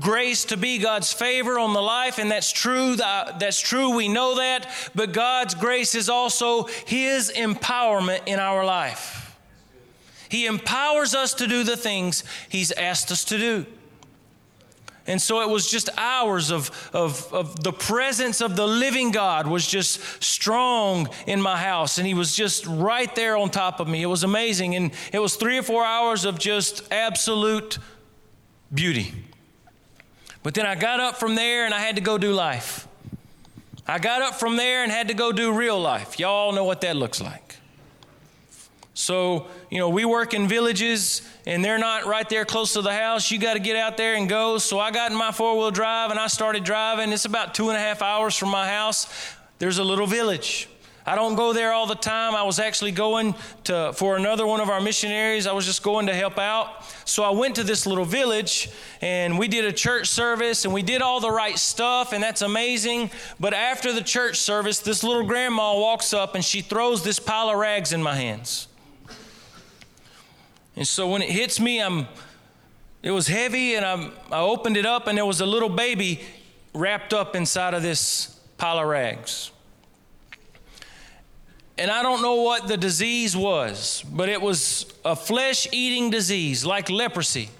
[0.00, 2.96] grace to be God's favor on the life, and that's true.
[2.96, 3.96] That's true.
[3.96, 4.68] We know that.
[4.94, 9.13] But God's grace is also His empowerment in our life.
[10.34, 13.66] He empowers us to do the things He's asked us to do.
[15.06, 19.46] And so it was just hours of, of, of the presence of the living God
[19.46, 21.98] was just strong in my house.
[21.98, 24.02] And he was just right there on top of me.
[24.02, 24.74] It was amazing.
[24.74, 27.78] And it was three or four hours of just absolute
[28.74, 29.14] beauty.
[30.42, 32.88] But then I got up from there and I had to go do life.
[33.86, 36.18] I got up from there and had to go do real life.
[36.18, 37.43] Y'all know what that looks like.
[38.94, 42.92] So, you know, we work in villages and they're not right there close to the
[42.92, 43.28] house.
[43.30, 44.58] You got to get out there and go.
[44.58, 47.12] So I got in my four wheel drive and I started driving.
[47.12, 49.08] It's about two and a half hours from my house.
[49.58, 50.68] There's a little village.
[51.06, 52.34] I don't go there all the time.
[52.34, 55.46] I was actually going to for another one of our missionaries.
[55.46, 56.84] I was just going to help out.
[57.04, 58.70] So I went to this little village
[59.02, 62.42] and we did a church service and we did all the right stuff and that's
[62.42, 63.10] amazing.
[63.38, 67.50] But after the church service, this little grandma walks up and she throws this pile
[67.50, 68.68] of rags in my hands.
[70.76, 72.08] And so when it hits me, I'm
[73.04, 76.22] it was heavy and I'm, I opened it up and there was a little baby
[76.72, 79.50] wrapped up inside of this pile of rags.
[81.76, 86.64] And I don't know what the disease was, but it was a flesh eating disease
[86.64, 87.50] like leprosy.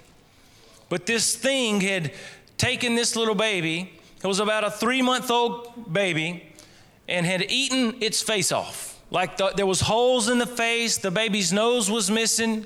[0.89, 2.11] But this thing had
[2.57, 6.51] taken this little baby, it was about a three month old baby,
[7.07, 8.99] and had eaten its face off.
[9.11, 12.65] Like the, there was holes in the face, the baby's nose was missing.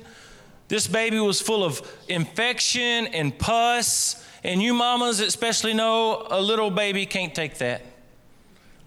[0.70, 4.24] This baby was full of infection and pus.
[4.44, 7.82] And you mamas especially know a little baby can't take that.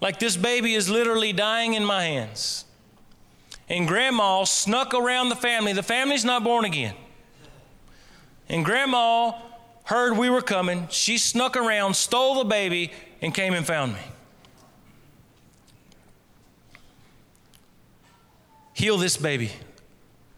[0.00, 2.64] Like this baby is literally dying in my hands.
[3.68, 5.74] And grandma snuck around the family.
[5.74, 6.94] The family's not born again.
[8.48, 9.32] And grandma
[9.84, 10.88] heard we were coming.
[10.88, 14.00] She snuck around, stole the baby, and came and found me.
[18.72, 19.52] Heal this baby.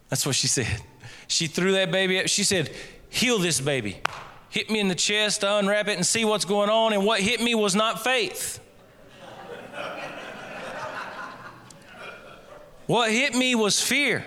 [0.09, 0.81] That's what she said.
[1.27, 2.27] She threw that baby up.
[2.27, 2.71] She said,
[3.09, 3.99] Heal this baby.
[4.49, 6.93] Hit me in the chest, unwrap it, and see what's going on.
[6.93, 8.59] And what hit me was not faith.
[12.87, 14.25] What hit me was fear.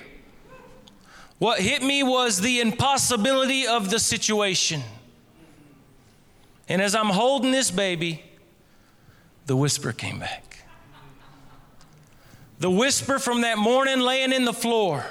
[1.39, 4.83] What hit me was the impossibility of the situation.
[6.69, 8.23] And as I'm holding this baby,
[9.47, 10.59] the whisper came back.
[12.59, 15.07] The whisper from that morning laying in the floor,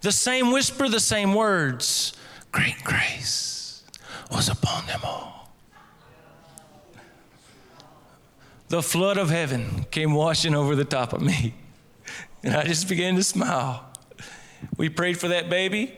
[0.00, 2.12] the same whisper, the same words
[2.52, 3.84] great grace
[4.30, 5.52] was upon them all.
[8.68, 11.54] The flood of heaven came washing over the top of me.
[12.42, 13.84] And I just began to smile.
[14.76, 15.96] We prayed for that baby,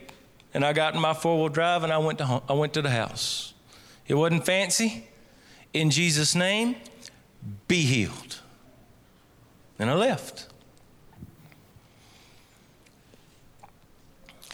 [0.53, 2.75] and I got in my four wheel drive and I went, to home, I went
[2.75, 3.55] to the house.
[4.07, 5.07] It wasn't fancy.
[5.73, 6.77] In Jesus' name,
[7.69, 8.41] be healed.
[9.79, 10.49] And I left.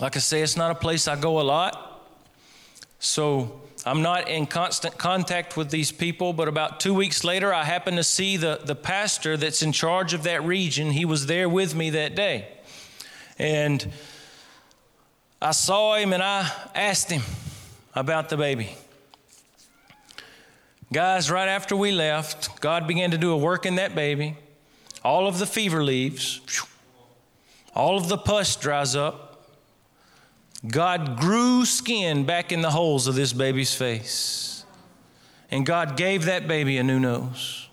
[0.00, 2.02] Like I say, it's not a place I go a lot.
[2.98, 7.64] So I'm not in constant contact with these people, but about two weeks later, I
[7.64, 10.90] happened to see the, the pastor that's in charge of that region.
[10.90, 12.48] He was there with me that day.
[13.38, 13.92] And
[15.40, 17.22] I saw him and I asked him
[17.94, 18.76] about the baby.
[20.92, 24.36] Guys, right after we left, God began to do a work in that baby.
[25.04, 26.40] All of the fever leaves,
[27.74, 29.23] all of the pus dries up.
[30.66, 34.64] God grew skin back in the holes of this baby's face.
[35.50, 37.68] And God gave that baby a new nose,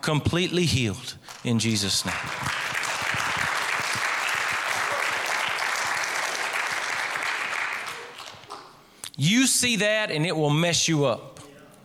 [0.00, 2.14] completely healed in Jesus' name.
[9.16, 11.40] You see that, and it will mess you up.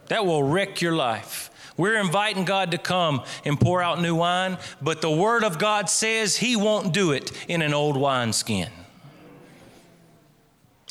[0.07, 1.51] That will wreck your life.
[1.75, 5.89] We're inviting God to come and pour out new wine, but the Word of God
[5.89, 8.69] says He won't do it in an old wineskin.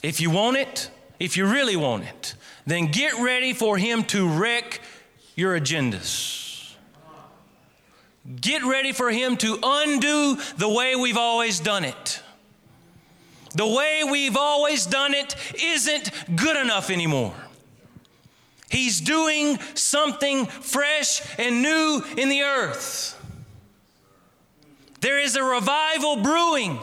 [0.07, 0.89] If you want it,
[1.19, 4.81] if you really want it, then get ready for Him to wreck
[5.35, 6.77] your agendas.
[8.41, 12.23] Get ready for Him to undo the way we've always done it.
[13.57, 17.35] The way we've always done it isn't good enough anymore.
[18.71, 23.21] He's doing something fresh and new in the earth.
[25.01, 26.79] There is a revival brewing.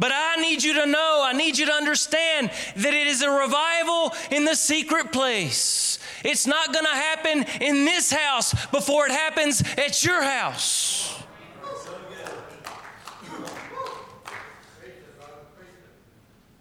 [0.00, 3.30] But I need you to know, I need you to understand that it is a
[3.30, 5.98] revival in the secret place.
[6.24, 11.22] It's not going to happen in this house before it happens at your house.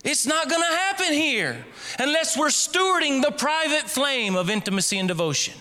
[0.04, 1.66] It's not going to happen here
[1.98, 5.54] unless we're stewarding the private flame of intimacy and devotion.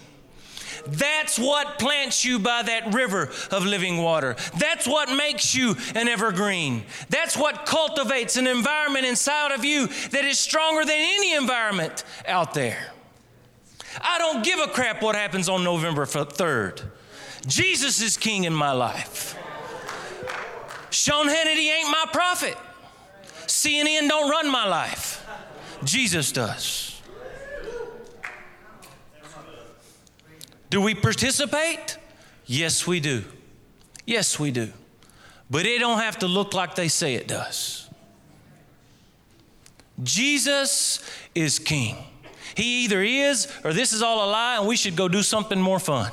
[0.90, 4.36] That's what plants you by that river of living water.
[4.58, 6.84] That's what makes you an evergreen.
[7.10, 12.54] That's what cultivates an environment inside of you that is stronger than any environment out
[12.54, 12.92] there.
[14.00, 16.82] I don't give a crap what happens on November 3rd.
[17.46, 19.36] Jesus is king in my life.
[20.90, 22.56] Sean Hannity ain't my prophet.
[23.46, 25.26] CNN don't run my life.
[25.84, 26.87] Jesus does.
[30.70, 31.98] Do we participate?
[32.46, 33.24] Yes, we do.
[34.06, 34.70] Yes, we do.
[35.50, 37.88] But it don't have to look like they say it does.
[40.02, 41.02] Jesus
[41.34, 41.96] is king.
[42.54, 45.60] He either is or this is all a lie and we should go do something
[45.60, 46.12] more fun.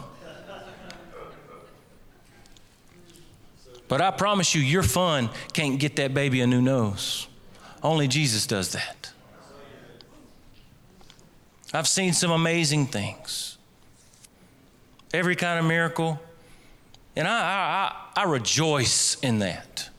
[3.88, 7.28] But I promise you, your fun can't get that baby a new nose.
[7.84, 9.12] Only Jesus does that.
[11.72, 13.55] I've seen some amazing things
[15.16, 16.20] every kind of miracle.
[17.16, 17.32] And I,
[18.16, 19.90] I, I rejoice in that.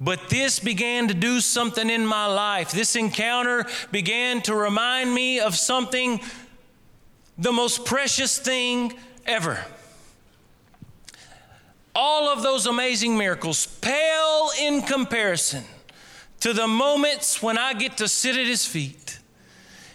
[0.00, 2.72] But this began to do something in my life.
[2.72, 6.20] This encounter began to remind me of something,
[7.36, 8.94] the most precious thing
[9.26, 9.62] ever.
[11.94, 15.64] all of those amazing miracles pale in comparison
[16.40, 19.18] to the moments when I get to sit at his feet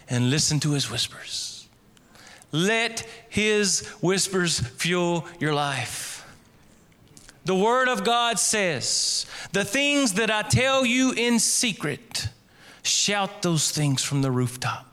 [0.08, 1.55] and listen to his whispers.
[2.56, 6.26] Let his whispers fuel your life.
[7.44, 12.28] The Word of God says, The things that I tell you in secret,
[12.82, 14.90] shout those things from the rooftop.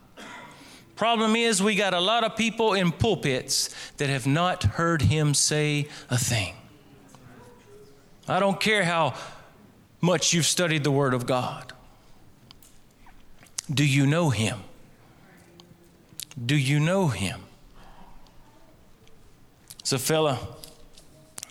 [0.97, 5.34] Problem is, we got a lot of people in pulpits that have not heard him
[5.34, 6.55] say a thing.
[8.28, 9.14] I don't care how
[10.01, 11.72] much you've studied the Word of God.
[13.74, 14.64] Do you know him?
[16.45, 17.43] Do you know him?
[19.84, 20.39] It's a fella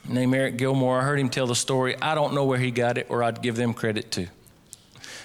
[0.09, 1.01] named Eric Gilmour.
[1.01, 2.01] I heard him tell the story.
[2.01, 4.29] I don't know where he got it, or I'd give them credit too.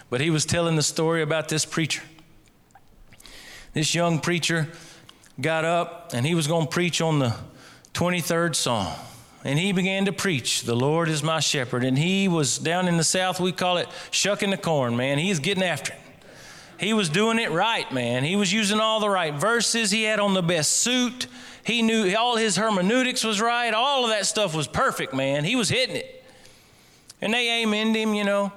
[0.10, 2.04] But he was telling the story about this preacher.
[3.72, 4.68] This young preacher
[5.40, 7.34] got up and he was going to preach on the
[7.94, 8.94] 23rd Psalm.
[9.46, 11.86] And he began to preach, The Lord is my shepherd.
[11.86, 15.18] And he was down in the South, we call it shucking the corn, man.
[15.18, 16.00] He's getting after it.
[16.78, 18.26] He was doing it right, man.
[18.26, 19.92] He was using all the right verses.
[19.92, 21.28] He had on the best suit.
[21.68, 23.74] He knew all his hermeneutics was right.
[23.74, 25.44] All of that stuff was perfect, man.
[25.44, 26.24] He was hitting it.
[27.22, 28.54] And they amened him, you know.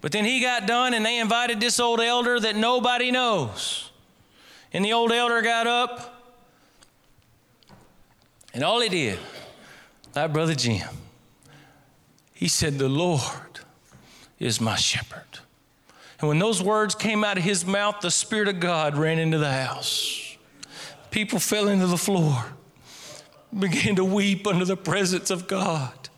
[0.00, 3.92] But then he got done and they invited this old elder that nobody knows.
[4.72, 6.20] And the old elder got up.
[8.52, 9.20] And all he did,
[10.16, 10.88] like Brother Jim,
[12.32, 13.60] he said, The Lord
[14.40, 15.22] is my shepherd.
[16.18, 19.38] And when those words came out of his mouth, the Spirit of God ran into
[19.38, 20.23] the house.
[21.14, 22.44] People fell into the floor,
[23.56, 26.08] began to weep under the presence of God.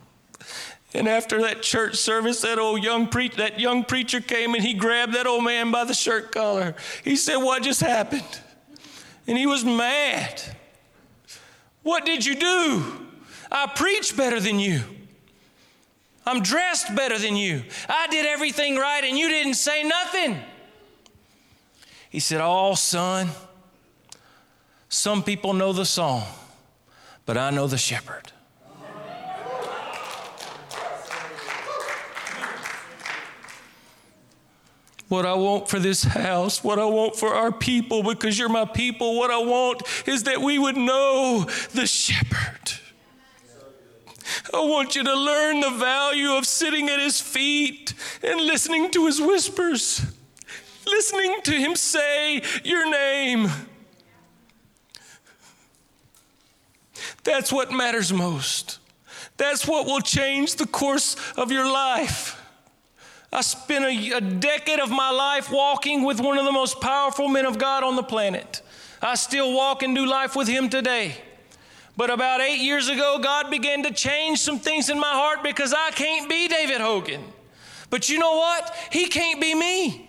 [0.95, 4.73] And after that church service, that old young pre- that young preacher came and he
[4.73, 6.75] grabbed that old man by the shirt collar.
[7.05, 8.41] He said, "What just happened?"
[9.27, 10.41] And he was mad.
[11.83, 13.07] What did you do?
[13.53, 14.81] I preach better than you.
[16.25, 17.65] I'm dressed better than you.
[17.87, 20.39] I did everything right and you didn't say nothing.
[22.09, 23.29] He said, Oh, son,
[24.89, 26.25] some people know the song,
[27.25, 28.33] but I know the shepherd.
[35.09, 38.65] What I want for this house, what I want for our people, because you're my
[38.65, 42.73] people, what I want is that we would know the shepherd.
[44.53, 49.07] I want you to learn the value of sitting at his feet and listening to
[49.07, 50.05] his whispers,
[50.87, 53.49] listening to him say your name.
[57.27, 58.79] That's what matters most.
[59.37, 62.41] That's what will change the course of your life.
[63.33, 67.29] I spent a, a, decade of my life walking with one of the most powerful
[67.29, 68.63] men of God on the planet.
[69.03, 71.17] I still walk and do life with him today.
[71.97, 75.75] But about eight years ago, God began to change some things in my heart because
[75.77, 77.25] I can't be David Hogan.
[77.91, 78.75] But you know what?
[78.93, 80.06] He can't be me.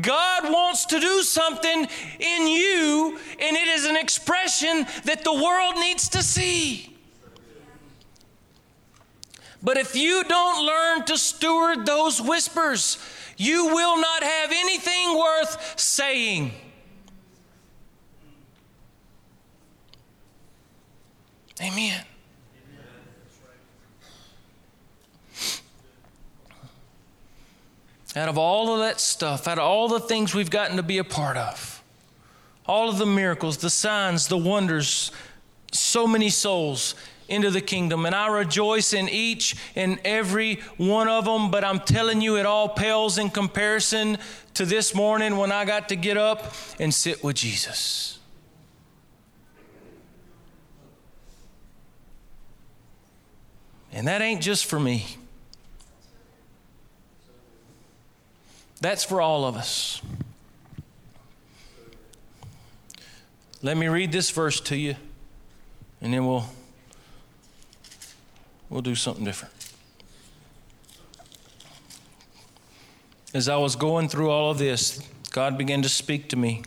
[0.00, 1.88] God wants to do something
[2.20, 6.96] in you, and it is an expression that the world needs to see.
[9.62, 12.98] But if you don't learn to steward those whispers,
[13.36, 16.52] you will not have anything worth saying.
[21.60, 22.04] Amen.
[28.16, 30.98] Out of all of that stuff, out of all the things we've gotten to be
[30.98, 31.82] a part of,
[32.66, 35.12] all of the miracles, the signs, the wonders,
[35.72, 36.96] so many souls
[37.28, 38.04] into the kingdom.
[38.04, 42.46] And I rejoice in each and every one of them, but I'm telling you, it
[42.46, 44.18] all pales in comparison
[44.54, 48.18] to this morning when I got to get up and sit with Jesus.
[53.92, 55.19] And that ain't just for me.
[58.80, 60.00] That's for all of us.
[63.62, 64.96] Let me read this verse to you,
[66.00, 66.46] and then we'll,
[68.70, 69.52] we'll do something different.
[73.34, 76.62] As I was going through all of this, God began to speak to me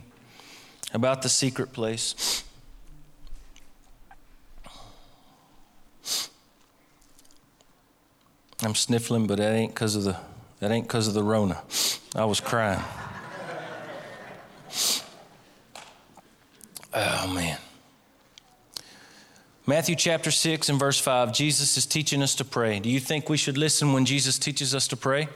[0.92, 2.44] about the secret place.
[8.62, 10.16] I'm sniffling, but that ain't because of the
[10.64, 11.62] that ain't because of the Rona.
[12.16, 12.80] I was crying.
[16.94, 17.58] Oh man.
[19.66, 22.80] Matthew chapter 6 and verse 5, Jesus is teaching us to pray.
[22.80, 25.28] Do you think we should listen when Jesus teaches us to pray?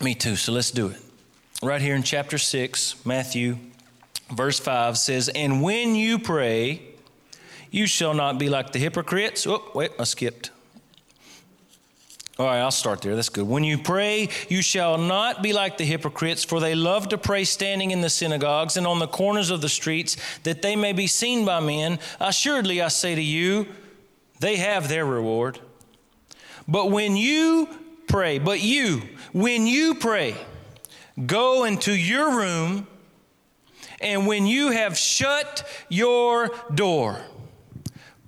[0.00, 1.02] Me too, so let's do it.
[1.64, 3.56] Right here in chapter 6, Matthew
[4.30, 6.82] verse 5 says, And when you pray,
[7.72, 9.44] you shall not be like the hypocrites.
[9.44, 10.52] Oh, wait, I skipped.
[12.38, 13.16] All right, I'll start there.
[13.16, 13.48] That's good.
[13.48, 17.44] When you pray, you shall not be like the hypocrites, for they love to pray
[17.44, 21.06] standing in the synagogues and on the corners of the streets, that they may be
[21.06, 21.98] seen by men.
[22.20, 23.66] Assuredly, I say to you,
[24.40, 25.60] they have their reward.
[26.68, 27.70] But when you
[28.06, 29.00] pray, but you,
[29.32, 30.34] when you pray,
[31.24, 32.86] go into your room,
[33.98, 37.18] and when you have shut your door,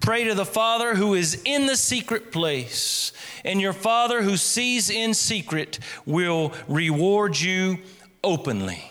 [0.01, 3.13] pray to the Father who is in the secret place,
[3.45, 7.79] and your Father who sees in secret will reward you
[8.23, 8.91] openly.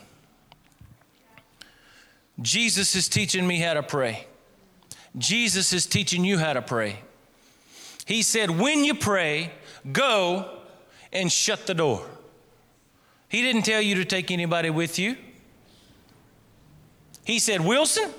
[2.42, 4.28] Jesus is teaching me how to pray.
[5.18, 7.00] Jesus is teaching you how to pray.
[8.06, 9.52] He said, When you pray,
[9.92, 10.60] go
[11.12, 12.06] and shut the door.
[13.30, 15.18] He didn't tell you to take anybody with you.
[17.26, 18.10] He said, Wilson,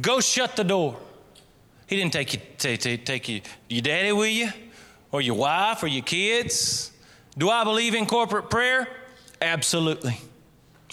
[0.00, 0.98] go shut the door.
[1.86, 4.50] He didn't take you, take, you, your daddy with you,
[5.10, 6.90] or your wife, or your kids.
[7.36, 8.88] Do I believe in corporate prayer?
[9.40, 10.18] Absolutely.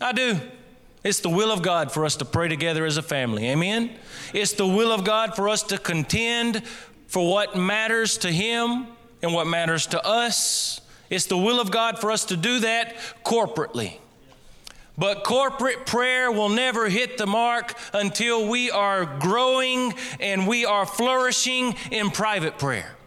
[0.01, 0.39] I do.
[1.03, 3.47] It's the will of God for us to pray together as a family.
[3.49, 3.91] Amen?
[4.33, 6.65] It's the will of God for us to contend
[7.07, 8.87] for what matters to Him
[9.21, 10.81] and what matters to us.
[11.09, 13.97] It's the will of God for us to do that corporately.
[14.99, 20.85] But corporate prayer will never hit the mark until we are growing and we are
[20.85, 22.97] flourishing in private prayer.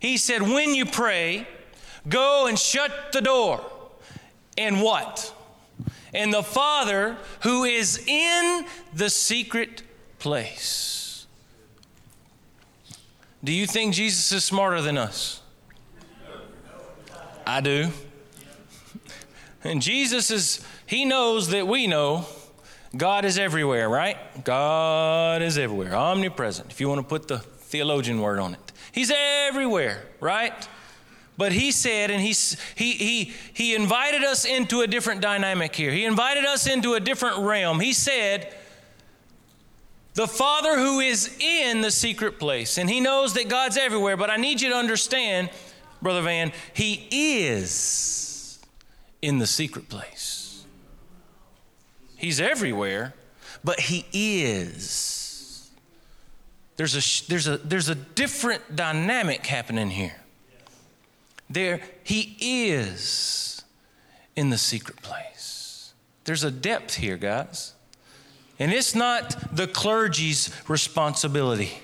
[0.00, 1.46] He said, When you pray,
[2.08, 3.64] go and shut the door.
[4.58, 5.32] And what?
[6.12, 9.82] And the Father who is in the secret
[10.18, 11.26] place.
[13.44, 15.42] Do you think Jesus is smarter than us?
[17.46, 17.92] I do.
[19.64, 22.26] And Jesus is, he knows that we know
[22.96, 24.16] God is everywhere, right?
[24.44, 28.72] God is everywhere, omnipresent, if you want to put the theologian word on it.
[28.92, 30.68] He's everywhere, right?
[31.36, 32.34] But he said, and he,
[32.76, 35.90] he, he, he invited us into a different dynamic here.
[35.90, 37.80] He invited us into a different realm.
[37.80, 38.54] He said,
[40.14, 44.30] the Father who is in the secret place, and he knows that God's everywhere, but
[44.30, 45.50] I need you to understand,
[46.00, 48.25] Brother Van, he is
[49.22, 50.64] in the secret place.
[52.16, 53.14] He's everywhere,
[53.64, 55.70] but He is.
[56.76, 60.16] There's a, there's a, there's a different dynamic happening here.
[61.48, 63.62] There, He is
[64.34, 65.94] in the secret place.
[66.24, 67.74] There's a depth here, guys.
[68.58, 71.78] And it's not the clergy's responsibility.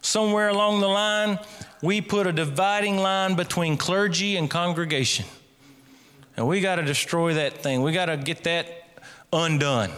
[0.00, 1.38] Somewhere along the line,
[1.82, 5.26] we put a dividing line between clergy and congregation.
[6.36, 7.82] And we got to destroy that thing.
[7.82, 8.66] We got to get that
[9.32, 9.90] undone.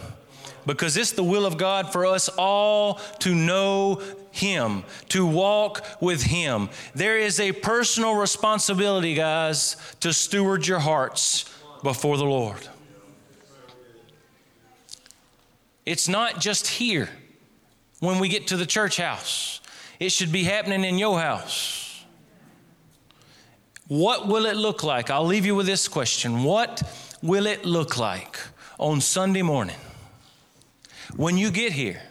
[0.65, 6.23] Because it's the will of God for us all to know Him, to walk with
[6.23, 6.69] Him.
[6.95, 11.45] There is a personal responsibility, guys, to steward your hearts
[11.83, 12.67] before the Lord.
[15.85, 17.09] It's not just here
[17.99, 19.61] when we get to the church house,
[19.99, 21.84] it should be happening in your house.
[23.87, 25.11] What will it look like?
[25.11, 26.43] I'll leave you with this question.
[26.43, 26.81] What
[27.21, 28.39] will it look like
[28.79, 29.75] on Sunday morning
[31.15, 32.01] when you get here,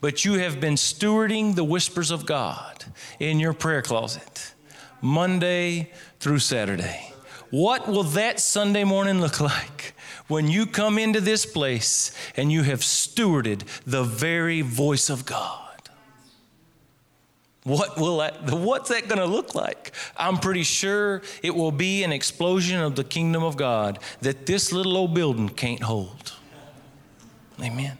[0.00, 2.86] but you have been stewarding the whispers of God
[3.20, 4.54] in your prayer closet
[5.02, 7.12] Monday through Saturday?
[7.50, 9.94] What will that Sunday morning look like
[10.28, 15.65] when you come into this place and you have stewarded the very voice of God?
[17.66, 19.90] What will that, what's that going to look like?
[20.16, 24.72] I'm pretty sure it will be an explosion of the kingdom of God that this
[24.72, 26.32] little old building can't hold.
[27.60, 27.98] Amen.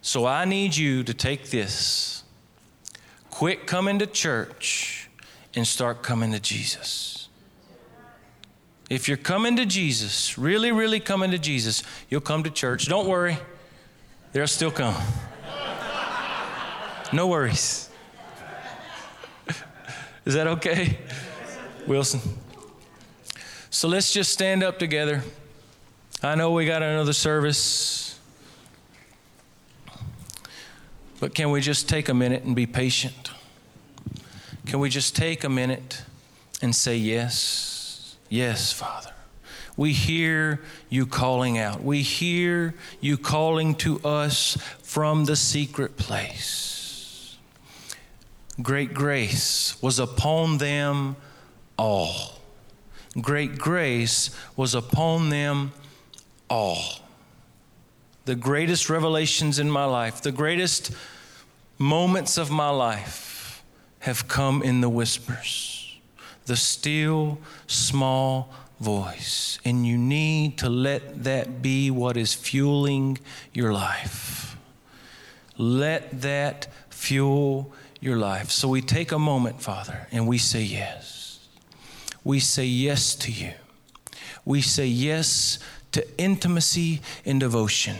[0.00, 2.22] So I need you to take this.
[3.30, 5.10] Quit coming to church
[5.56, 7.28] and start coming to Jesus.
[8.88, 12.86] If you're coming to Jesus, really, really coming to Jesus, you'll come to church.
[12.86, 13.38] Don't worry,
[14.32, 14.94] they'll still come.
[17.12, 17.88] No worries.
[20.24, 20.98] Is that okay?
[21.86, 22.20] Wilson?
[23.70, 25.22] So let's just stand up together.
[26.22, 28.18] I know we got another service,
[31.20, 33.30] but can we just take a minute and be patient?
[34.66, 36.02] Can we just take a minute
[36.60, 39.12] and say, Yes, yes, Father?
[39.76, 41.84] We hear you calling out.
[41.84, 46.75] We hear you calling to us from the secret place
[48.62, 51.16] great grace was upon them
[51.78, 52.40] all.
[53.20, 55.72] great grace was upon them
[56.50, 57.00] all.
[58.26, 60.90] The greatest revelations in my life, the greatest
[61.78, 63.62] moments of my life
[64.00, 65.96] have come in the whispers,
[66.46, 69.58] the still, small voice.
[69.64, 73.18] And you need to let that be what is fueling
[73.52, 74.56] your life.
[75.56, 78.50] Let that fuel your life.
[78.50, 81.46] So we take a moment, Father, and we say yes.
[82.24, 83.52] We say yes to you.
[84.44, 85.58] We say yes
[85.92, 87.96] to intimacy and devotion.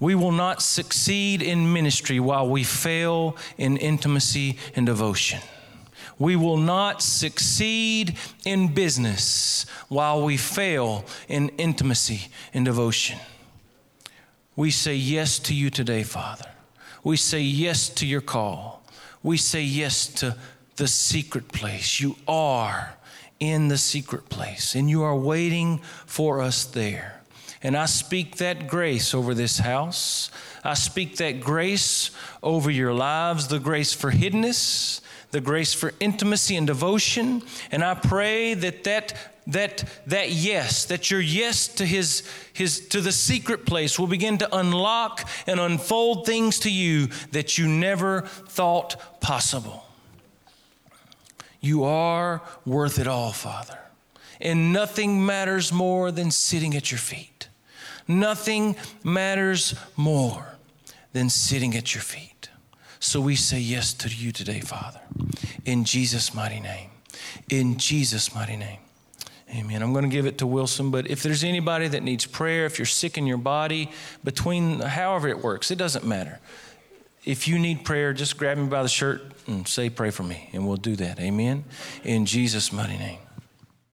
[0.00, 5.40] We will not succeed in ministry while we fail in intimacy and devotion.
[6.18, 13.18] We will not succeed in business while we fail in intimacy and devotion.
[14.56, 16.50] We say yes to you today, Father.
[17.04, 18.81] We say yes to your call.
[19.22, 20.36] We say yes to
[20.76, 22.00] the secret place.
[22.00, 22.96] You are
[23.38, 27.20] in the secret place, and you are waiting for us there.
[27.62, 30.30] And I speak that grace over this house.
[30.64, 32.10] I speak that grace
[32.42, 35.00] over your lives, the grace for hiddenness,
[35.30, 37.42] the grace for intimacy and devotion.
[37.70, 39.14] And I pray that that
[39.48, 42.22] that that yes that your yes to his
[42.52, 47.58] his to the secret place will begin to unlock and unfold things to you that
[47.58, 49.84] you never thought possible.
[51.60, 53.78] You are worth it all father.
[54.40, 57.48] And nothing matters more than sitting at your feet.
[58.08, 58.74] Nothing
[59.04, 60.56] matters more
[61.12, 62.48] than sitting at your feet.
[62.98, 65.00] So we say yes to you today father.
[65.64, 66.90] In jesus mighty name.
[67.48, 68.81] In jesus mighty name
[69.54, 69.82] Amen.
[69.82, 72.78] I'm going to give it to Wilson, but if there's anybody that needs prayer, if
[72.78, 73.90] you're sick in your body,
[74.24, 76.40] between however it works, it doesn't matter.
[77.24, 80.48] If you need prayer, just grab me by the shirt and say, Pray for me,
[80.52, 81.20] and we'll do that.
[81.20, 81.64] Amen.
[82.02, 83.18] In Jesus' mighty name.